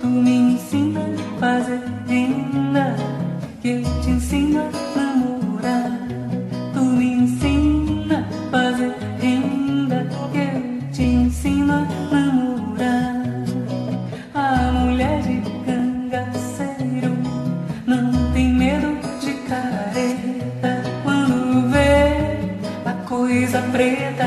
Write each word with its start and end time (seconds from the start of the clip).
Tu 0.00 0.06
me 0.06 0.52
ensina 0.52 1.00
a 1.00 1.40
fazer 1.40 1.80
renda, 2.08 2.96
que 3.60 3.68
eu 3.68 3.82
te 4.02 4.10
ensino 4.10 4.60
a 4.60 4.98
namorar. 4.98 5.92
Tu 6.72 6.80
me 6.80 7.12
ensina 7.12 8.18
a 8.20 8.50
fazer 8.50 8.94
renda, 9.20 10.06
que 10.32 10.38
eu 10.38 10.90
te 10.92 11.02
ensino 11.02 11.72
a 11.72 11.86
namorar. 12.14 13.16
A 14.34 14.72
mulher 14.72 15.22
de 15.22 15.40
cangaceiro 15.66 17.16
não 17.86 18.32
tem 18.32 18.52
medo 18.54 18.98
de 19.20 19.34
careta 19.48 20.82
quando 21.02 21.70
vê 21.70 22.10
a 22.86 22.92
coisa 23.06 23.60
preta. 23.72 24.17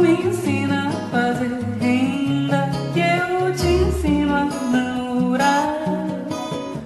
Me 0.00 0.12
ensina 0.12 0.88
a 0.88 0.92
fazer 1.10 1.50
renda, 1.80 2.70
que 2.94 3.00
eu 3.00 3.52
te 3.54 3.66
ensino 3.66 4.34
a 4.34 4.44
namorar. 4.44 5.74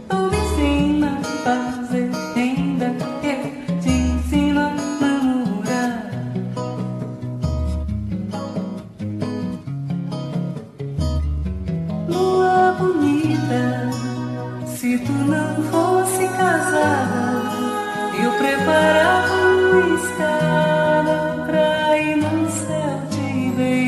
Tu 0.08 0.16
me 0.16 0.38
ensina 0.38 1.19
a 1.19 1.24
fazer 1.44 2.10
renda, 2.34 2.94
que 3.20 3.28
eu 3.28 3.80
te 3.80 3.91
ensino 3.91 4.60
a 4.60 4.70
namorar. 5.00 6.10
Lua 12.08 12.76
bonita, 12.78 13.91
se 14.66 14.98
tu 14.98 15.12
não 15.12 15.62
fosse 15.70 16.02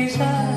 beijar. 0.05 0.55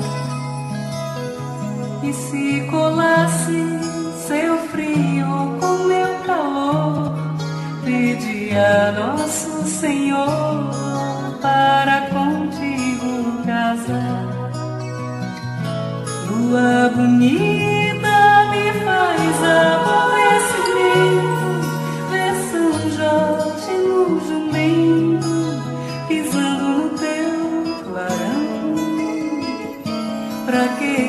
E 2.03 2.13
se 2.13 2.67
colasse 2.69 3.79
seu 4.27 4.57
frio 4.69 5.57
com 5.59 5.83
meu 5.85 6.15
calor, 6.25 7.13
pedia 7.83 8.89
a 8.89 8.91
Nosso 8.91 9.63
Senhor 9.65 10.69
para 11.41 12.07
contigo 12.09 13.43
casar. 13.45 14.29
Lua 16.29 16.91
bonita 16.95 17.78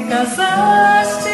casas 0.08 1.29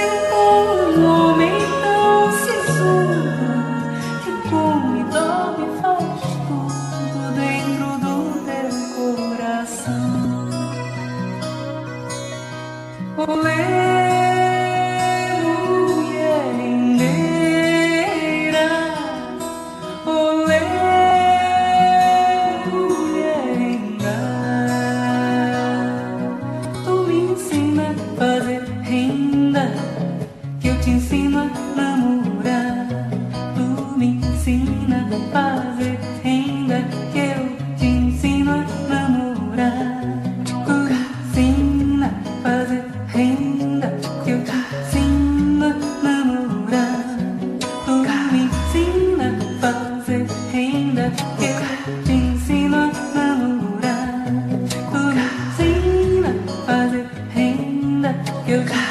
renda, 58.56 58.72
que 58.72 58.85